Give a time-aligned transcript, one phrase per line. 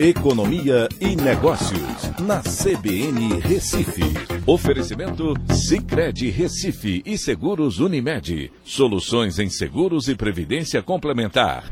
[0.00, 4.04] Economia e Negócios, na CBN Recife.
[4.46, 8.52] Oferecimento Cicred Recife e Seguros Unimed.
[8.62, 11.64] Soluções em seguros e previdência complementar.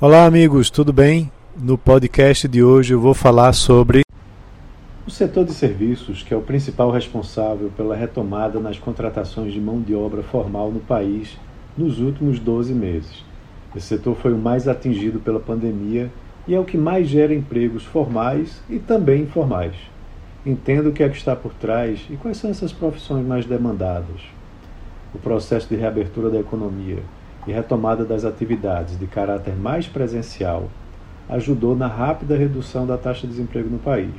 [0.00, 1.32] Olá, amigos, tudo bem?
[1.60, 4.02] No podcast de hoje eu vou falar sobre
[5.04, 9.82] o setor de serviços, que é o principal responsável pela retomada nas contratações de mão
[9.82, 11.36] de obra formal no país
[11.76, 13.24] nos últimos 12 meses.
[13.74, 16.08] Esse setor foi o mais atingido pela pandemia
[16.48, 19.76] e é o que mais gera empregos formais e também informais.
[20.46, 24.22] Entenda o que é que está por trás e quais são essas profissões mais demandadas.
[25.14, 27.02] O processo de reabertura da economia
[27.46, 30.70] e retomada das atividades de caráter mais presencial
[31.28, 34.14] ajudou na rápida redução da taxa de desemprego no país.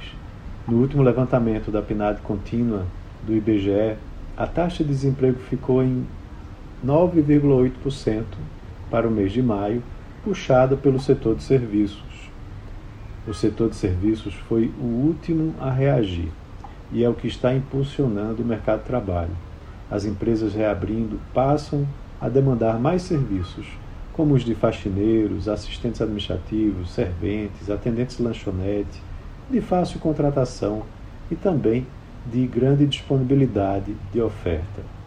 [0.67, 2.85] No último levantamento da PNAD contínua
[3.25, 3.95] do IBGE,
[4.37, 6.05] a taxa de desemprego ficou em
[6.85, 8.23] 9,8%
[8.91, 9.81] para o mês de maio,
[10.23, 12.29] puxada pelo setor de serviços.
[13.27, 16.29] O setor de serviços foi o último a reagir
[16.91, 19.35] e é o que está impulsionando o mercado de trabalho.
[19.89, 21.87] As empresas reabrindo passam
[22.19, 23.67] a demandar mais serviços,
[24.13, 29.01] como os de faxineiros, assistentes administrativos, serventes, atendentes de lanchonete,
[29.49, 30.83] de fácil contratação
[31.31, 31.85] e também
[32.25, 34.98] de grande disponibilidade de oferta.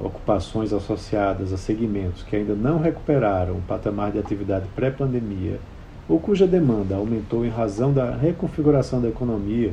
[0.00, 5.60] Ocupações associadas a segmentos que ainda não recuperaram o patamar de atividade pré-pandemia
[6.08, 9.72] ou cuja demanda aumentou em razão da reconfiguração da economia,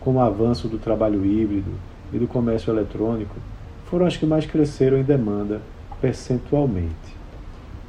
[0.00, 1.72] com o avanço do trabalho híbrido
[2.12, 3.34] e do comércio eletrônico,
[3.86, 5.60] foram as que mais cresceram em demanda
[6.00, 7.20] percentualmente.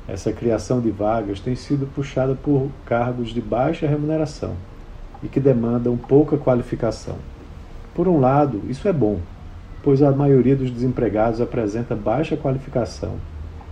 [0.07, 4.55] Essa criação de vagas tem sido puxada por cargos de baixa remuneração
[5.23, 7.17] e que demandam pouca qualificação.
[7.93, 9.19] Por um lado, isso é bom,
[9.83, 13.15] pois a maioria dos desempregados apresenta baixa qualificação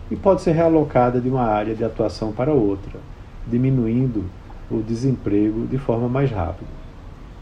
[0.09, 2.99] e pode ser realocada de uma área de atuação para outra,
[3.45, 4.25] diminuindo
[4.69, 6.69] o desemprego de forma mais rápida.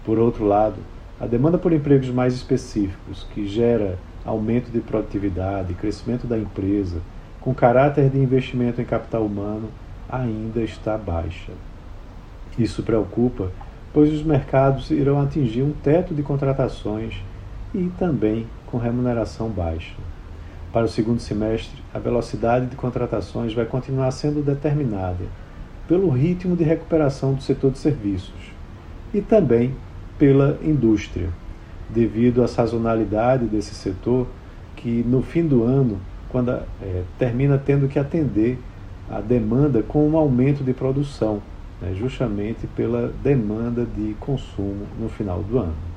[0.03, 0.75] Por outro lado,
[1.19, 6.99] a demanda por empregos mais específicos, que gera aumento de produtividade, crescimento da empresa,
[7.39, 9.69] com caráter de investimento em capital humano,
[10.09, 11.53] ainda está baixa.
[12.57, 13.51] Isso preocupa,
[13.93, 17.15] pois os mercados irão atingir um teto de contratações
[17.73, 19.95] e também com remuneração baixa.
[20.71, 25.25] Para o segundo semestre, a velocidade de contratações vai continuar sendo determinada
[25.87, 28.51] pelo ritmo de recuperação do setor de serviços
[29.13, 29.73] e também
[30.19, 31.29] pela indústria,
[31.89, 34.27] devido à sazonalidade desse setor
[34.75, 35.99] que no fim do ano,
[36.29, 38.59] quando é, termina tendo que atender
[39.09, 41.41] a demanda com um aumento de produção,
[41.81, 45.96] né, justamente pela demanda de consumo no final do ano.